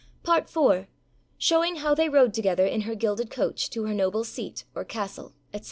[0.23, 0.87] PART IV.
[1.37, 5.35] SHOWING HOW THEY RODE TOGETHER IN HER GILDED COACH TO HER NOBLE SEAT, OR CASTLE,
[5.53, 5.59] ETC.